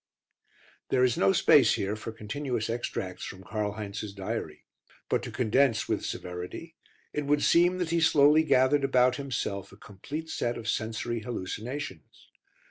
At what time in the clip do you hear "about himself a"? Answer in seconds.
8.83-9.77